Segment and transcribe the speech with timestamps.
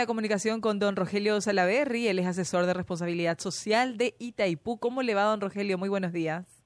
[0.00, 4.78] de comunicación con don Rogelio Salaverri, él es asesor de responsabilidad social de Itaipú.
[4.78, 5.78] ¿Cómo le va, don Rogelio?
[5.78, 6.64] Muy buenos días.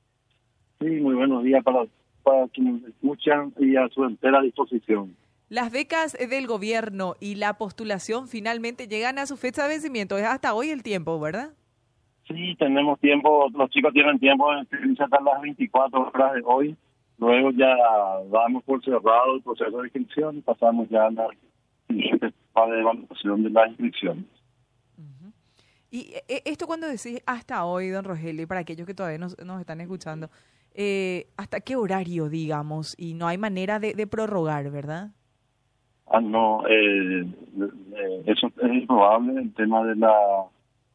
[0.79, 1.87] Sí, muy buenos días para,
[2.23, 5.17] para quienes escuchan y a su entera disposición.
[5.49, 10.19] Las becas del gobierno y la postulación finalmente llegan a su fecha de vencimiento.
[10.19, 11.51] Es hasta hoy el tiempo, ¿verdad?
[12.29, 14.61] Sí, tenemos tiempo, los chicos tienen tiempo de
[14.99, 16.77] hasta las 24 horas de hoy.
[17.19, 17.75] Luego ya
[18.31, 21.29] damos por cerrado el proceso de inscripción y pasamos ya a la
[21.89, 24.25] siguiente fase de evaluación de las inscripciones.
[25.91, 29.61] Y eh, esto cuando decís hasta hoy, don Rogelio, para aquellos que todavía nos, nos
[29.61, 30.29] están escuchando,
[30.75, 32.95] eh, ¿hasta qué horario, digamos?
[32.99, 35.11] Y no hay manera de, de prorrogar, ¿verdad?
[36.09, 40.15] Ah, no, eh, eh, eso es improbable, el tema de la,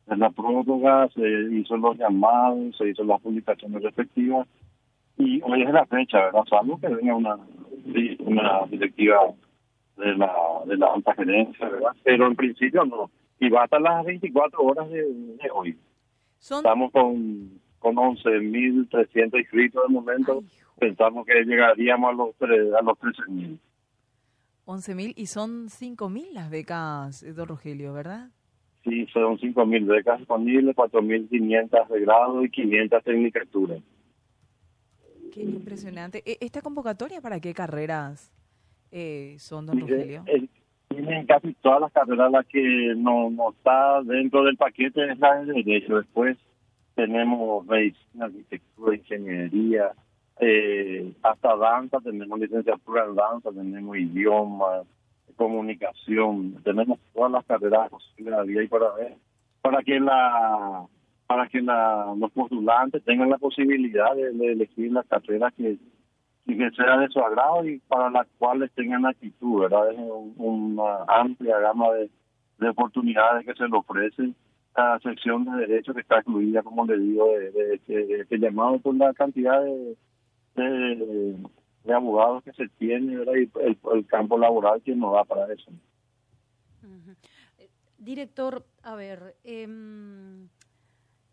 [0.08, 4.48] de la prórroga, se hizo los llamados, se hizo las publicaciones respectivas,
[5.18, 6.44] y hoy es la fecha, ¿verdad?
[6.50, 7.38] Salvo que venga una,
[8.20, 9.18] una directiva
[10.06, 10.34] de la,
[10.66, 11.92] de la alta gerencia, ¿verdad?
[12.04, 15.78] Pero en principio no, y va hasta las 24 horas de, de hoy.
[16.40, 20.50] Son Estamos con, con 11.300 inscritos de momento, Ay,
[20.80, 23.58] pensamos que llegaríamos a los, tre- a los 13.000.
[24.66, 28.30] 11 mil y son 5 mil las becas, eh, don Rogelio, ¿verdad?
[28.84, 33.80] Sí, son 5.000 becas disponibles, 4.500 de grado y 500 tecnicaturas.
[35.34, 36.24] Qué impresionante.
[36.26, 38.32] E- ¿Esta convocatoria para qué carreras
[38.92, 40.24] eh, son, don Rogelio?
[40.28, 40.50] el-
[40.90, 45.42] Tienen casi todas las carreras las que no, no está dentro del paquete es la
[45.44, 45.98] de derecho.
[45.98, 46.38] Después
[46.96, 49.92] tenemos medicina, arquitectura, ingeniería,
[50.42, 54.82] eh, hasta danza, tenemos licenciatura en danza, tenemos idioma,
[55.38, 59.16] comunicación, tenemos todas las carreras posibles a día y para ver,
[59.62, 60.86] para que la
[61.28, 65.78] para que la, los postulantes tengan la posibilidad de, de elegir las carreras que,
[66.46, 69.92] y que sea de su agrado y para las cuales tengan actitud, ¿verdad?
[69.92, 72.10] Es un- una amplia gama de,
[72.58, 74.36] de oportunidades que se le ofrecen
[74.76, 78.96] a la sección de derecho que está incluida, como le digo, de, este- llamado por
[78.96, 79.98] la cantidad de,
[80.56, 83.34] de, abogados que se tiene, ¿verdad?
[83.34, 83.52] Y
[83.94, 85.72] el, campo laboral que nos da para eso.
[87.58, 90.48] Eh, Director, a ver, em,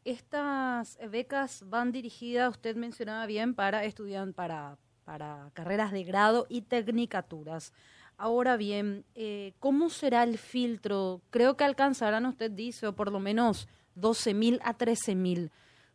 [0.04, 4.76] estas becas van dirigidas, usted mencionaba bien, para estudiantes, para,
[5.08, 7.72] para carreras de grado y tecnicaturas.
[8.18, 11.22] Ahora bien, eh, ¿cómo será el filtro?
[11.30, 15.50] Creo que alcanzarán, usted dice, o por lo menos 12.000 a 13.000.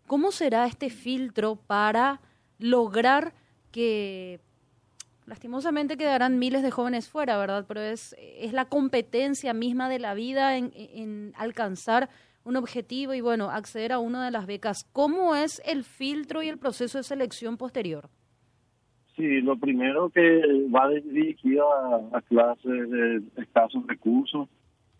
[0.07, 2.21] ¿Cómo será este filtro para
[2.57, 3.35] lograr
[3.71, 4.39] que
[5.27, 7.65] lastimosamente quedarán miles de jóvenes fuera, ¿verdad?
[7.67, 12.09] Pero es, es la competencia misma de la vida en, en alcanzar
[12.45, 14.87] un objetivo y, bueno, acceder a una de las becas.
[14.91, 18.09] ¿Cómo es el filtro y el proceso de selección posterior?
[19.15, 20.41] Sí, lo primero que
[20.75, 24.49] va dirigido a, a clases de escasos recursos.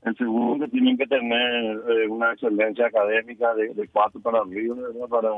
[0.03, 4.75] El segundo que tienen que tener eh, una excelencia académica de, de cuatro para arriba,
[4.75, 5.07] ¿verdad?
[5.09, 5.29] para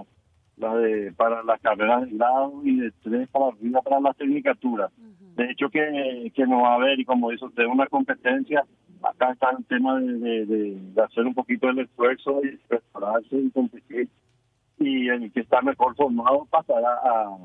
[0.58, 4.92] la de para las carreras de grado y de tres para arriba para las tecnicaturas.
[5.36, 8.64] De hecho que, que no va a haber, y como dice usted, una competencia,
[9.04, 13.36] acá está el tema de, de, de- de hacer un poquito el esfuerzo y prepararse
[13.38, 14.10] y competir.
[14.80, 17.38] Y el que está mejor formado pasará a,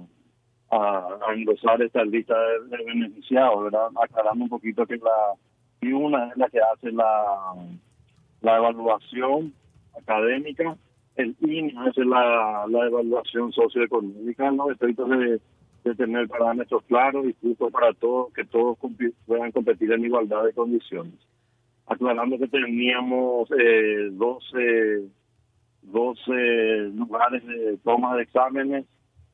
[0.70, 3.88] a, a esta lista de, beneficiados, ¿verdad?
[4.02, 5.34] Aclarando un poquito que la
[5.80, 7.54] y una es la que hace la,
[8.42, 9.54] la evaluación
[9.96, 10.76] académica,
[11.16, 14.70] el INE hace la, la evaluación socioeconómica, ¿no?
[14.70, 15.40] Esto de,
[15.84, 18.78] de tener parámetros claros y justos para todos, que todos
[19.26, 21.14] puedan competir en igualdad de condiciones.
[21.86, 25.08] Aclarando que teníamos eh, 12,
[25.82, 26.32] 12
[26.94, 28.84] lugares de toma de exámenes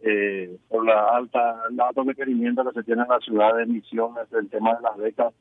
[0.01, 4.31] eh, por la alta, el alto requerimiento que se tiene en la ciudad de Misiones,
[4.33, 5.35] el tema de las becas,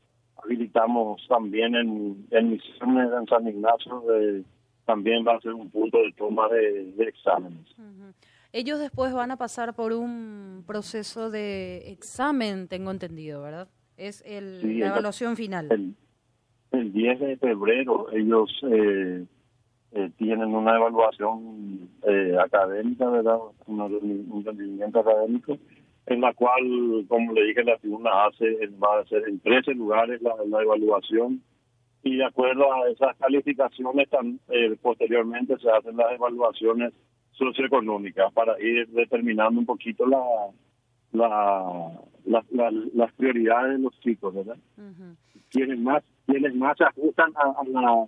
[0.44, 4.44] habilitamos también en, en Misiones, en San Ignacio, eh,
[4.86, 7.66] también va a ser un punto de toma de, de exámenes.
[8.54, 13.68] Ellos después van a pasar por un proceso de examen, tengo entendido, ¿verdad?
[13.98, 15.68] Es el, Sí, la el- evaluación final.
[15.72, 15.96] El,
[16.72, 19.26] el 10 de febrero ellos eh,
[19.96, 23.38] eh, tienen una evaluación eh, académica, ¿verdad?
[23.66, 25.58] Un rendimiento académico,
[26.06, 30.22] en la cual, como le dije, la tribuna hace, va a ser en 13 lugares
[30.22, 31.42] la, la evaluación
[32.04, 36.94] y de acuerdo a esas calificaciones tam- eh, posteriormente se hacen las evaluaciones
[37.32, 40.22] socioeconómicas para ir determinando un poquito la,
[41.12, 41.92] la,
[42.26, 44.58] la- la- las prioridades de los chicos, ¿verdad?
[44.78, 45.16] Ujú.
[45.50, 48.06] quienes más quienes más se ajustan a, a la-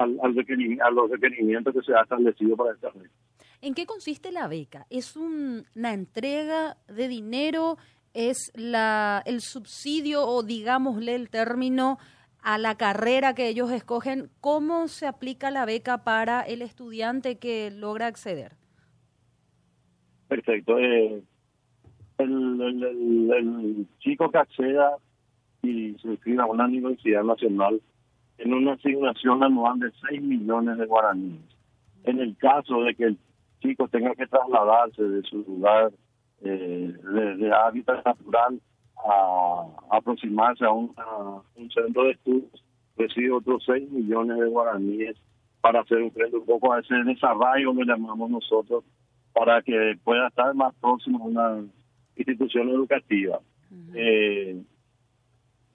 [0.00, 3.10] al, a los requerimientos que se ha establecido para esta red.
[3.62, 4.86] ¿En qué consiste la beca?
[4.90, 7.76] ¿Es un- una entrega de dinero?
[8.14, 11.98] ¿Es la, el subsidio o digámosle el término
[12.42, 17.70] a la carrera que ellos escogen, ¿cómo se aplica la beca para el estudiante que
[17.70, 18.56] logra acceder?
[20.26, 20.78] Perfecto.
[20.78, 21.22] Eh,
[22.18, 24.96] el, el, el, chico que acceda
[25.62, 27.82] y se inscriba a una universidad nacional
[28.40, 31.42] en una asignación anual de 6 millones de guaraníes.
[32.04, 33.18] En el caso de que el
[33.60, 35.92] chico tenga que trasladarse de su lugar
[36.42, 38.58] eh, de, de, hábitat natural
[38.96, 40.94] a, aproximarse a, un
[41.74, 42.64] centro de estudios,
[42.96, 45.16] recibe otros 6 millones de guaraníes
[45.60, 48.84] para hacer un, un poco a ese desarrollo, lo llamamos nosotros,
[49.34, 51.64] para que pueda estar más próximo a una
[52.16, 53.40] institución educativa.
[53.94, 54.62] eh,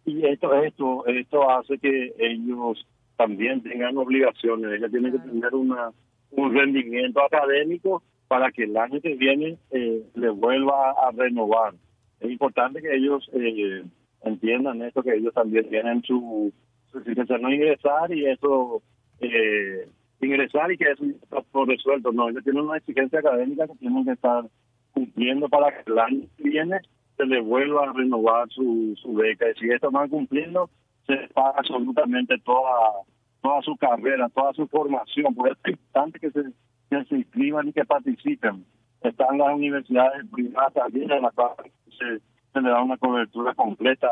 [0.05, 2.85] y esto, esto, esto hace que ellos
[3.17, 5.91] también tengan obligaciones, ellos tienen que tener una,
[6.31, 11.73] un rendimiento académico para que el año que viene eh, les vuelva a renovar.
[12.19, 13.83] Es importante que ellos eh,
[14.23, 16.51] entiendan esto, que ellos también tienen su,
[16.91, 16.99] su
[17.39, 18.81] no ingresar y eso,
[19.21, 19.87] eh,
[20.21, 22.11] ingresar y que eso está por resuelto.
[22.11, 24.45] No, ellos tienen una exigencia académica que tienen que estar
[24.93, 26.79] cumpliendo para que el año que viene
[27.17, 29.50] se les vuelva a renovar su, su beca.
[29.50, 30.69] Y si esto no van cumpliendo,
[31.07, 33.06] se paga absolutamente toda
[33.45, 35.35] toda su carrera, toda su formación.
[35.35, 38.65] Por eso es importante que se, inscriban y que participen.
[39.01, 44.07] Están las universidades privadas también en las cuales se, le da una cobertura completa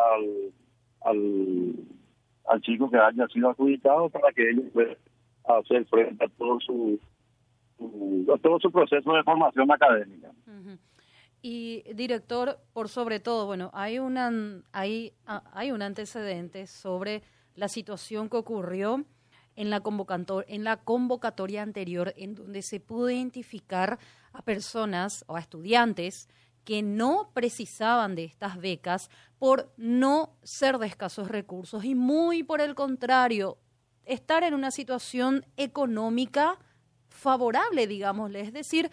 [1.02, 1.74] al,
[2.46, 4.98] al, chico que haya sido adjudicado para que ellos puedan
[5.46, 7.00] hacer frente a todo su,
[8.32, 10.30] a todo su proceso de formación académica.
[11.46, 14.32] Y director, por sobre todo, bueno, hay una
[14.72, 17.22] hay hay un antecedente sobre
[17.54, 19.04] la situación que ocurrió
[19.58, 19.84] en la,
[20.48, 24.00] en la convocatoria anterior, en donde se pudo identificar
[24.32, 26.30] a personas o a estudiantes
[26.64, 32.62] que no precisaban de estas becas por no ser de escasos recursos y muy por
[32.62, 33.58] el contrario,
[34.06, 36.58] estar en una situación económica
[37.10, 38.40] favorable, digámosle.
[38.40, 38.90] Es decir,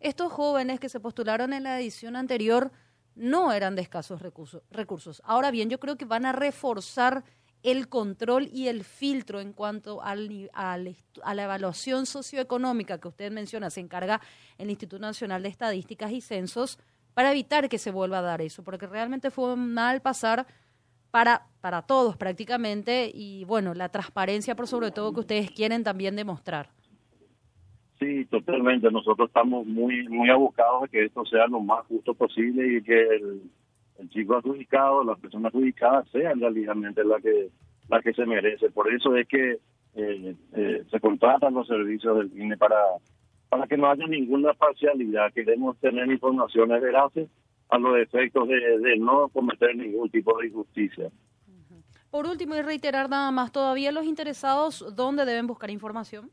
[0.00, 2.72] estos jóvenes que se postularon en la edición anterior
[3.14, 5.22] no eran de escasos recursos.
[5.24, 7.24] Ahora bien, yo creo que van a reforzar
[7.62, 13.32] el control y el filtro en cuanto al, al, a la evaluación socioeconómica que usted
[13.32, 14.20] menciona, se encarga
[14.58, 16.78] el Instituto Nacional de Estadísticas y Censos,
[17.14, 20.46] para evitar que se vuelva a dar eso, porque realmente fue un mal pasar
[21.10, 26.16] para, para todos prácticamente y bueno, la transparencia por sobre todo que ustedes quieren también
[26.16, 26.70] demostrar.
[27.98, 28.90] Sí, totalmente.
[28.90, 33.00] Nosotros estamos muy muy abocados a que esto sea lo más justo posible y que
[33.00, 33.42] el,
[34.10, 37.50] chico adjudicado, la persona adjudicada sea realmente la que
[37.88, 38.70] la que se merece.
[38.70, 39.58] Por eso es que
[39.94, 42.76] eh, eh, se contratan los servicios del INE para
[43.48, 45.32] para que no haya ninguna parcialidad.
[45.32, 47.28] Queremos tener informaciones veraces
[47.68, 51.10] a los efectos de, de no cometer ningún tipo de injusticia.
[52.10, 56.30] Por último, y reiterar nada más, todavía los interesados, ¿dónde deben buscar información?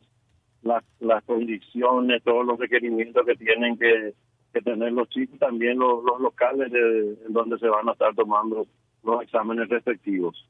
[0.64, 4.14] las, las condiciones, todos los requerimientos que tienen que,
[4.64, 8.66] tener los chicos, también los, locales de, donde se van a estar tomando
[9.04, 10.50] los exámenes respectivos.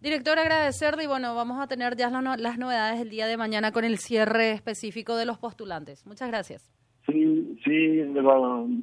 [0.00, 3.84] Director, agradecerle y bueno, vamos a tener ya las novedades el día de mañana con
[3.84, 6.06] el cierre específico de los postulantes.
[6.06, 6.70] Muchas gracias.
[7.16, 8.02] Sí, sí,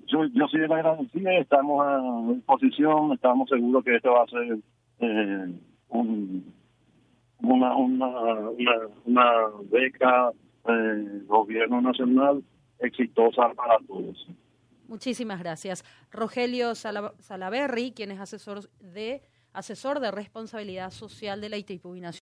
[0.07, 4.57] yo, yo soy agradecida, estamos a disposición, estamos seguros que esto va a ser
[4.99, 5.53] eh,
[5.89, 6.53] un,
[7.43, 8.07] una, una,
[8.49, 8.71] una,
[9.05, 9.31] una
[9.69, 10.31] beca
[10.67, 12.43] eh, gobierno nacional
[12.79, 14.27] exitosa para todos.
[14.87, 15.83] Muchísimas gracias.
[16.11, 19.21] Rogelio Salaberry, quien es asesor de
[19.53, 21.95] asesor de responsabilidad social de la ITIPU